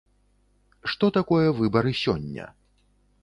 Што 0.93 1.09
такое 1.17 1.47
выбары 1.59 1.91
сёння? 2.03 2.47